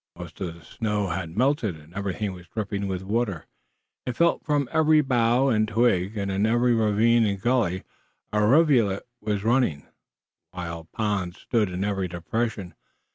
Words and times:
Most 0.17 0.41
of 0.41 0.55
the 0.55 0.65
snow 0.65 1.09
had 1.09 1.37
melted 1.37 1.75
and 1.75 1.93
everything 1.93 2.33
was 2.33 2.47
dripping 2.47 2.87
with 2.87 3.03
water. 3.03 3.45
It 4.03 4.15
fell 4.17 4.39
from 4.39 4.67
every 4.71 5.01
bough 5.01 5.49
and 5.49 5.67
twig, 5.67 6.17
and 6.17 6.31
in 6.31 6.47
every 6.47 6.73
ravine 6.73 7.23
and 7.23 7.39
gully 7.39 7.83
a 8.33 8.43
rivulet 8.43 9.07
was 9.21 9.43
running, 9.43 9.85
while 10.49 10.85
ponds 10.85 11.41
stood 11.41 11.69
in 11.69 11.83
every 11.83 12.07
depression. 12.07 12.73